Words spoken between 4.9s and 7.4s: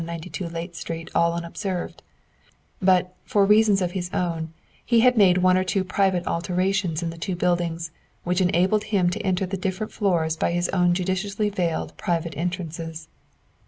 had made one or two private alterations in the two